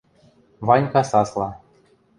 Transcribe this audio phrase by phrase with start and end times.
[0.67, 1.49] —Ванька сасла.